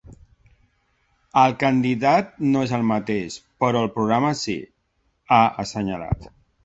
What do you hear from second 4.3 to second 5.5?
sí, ha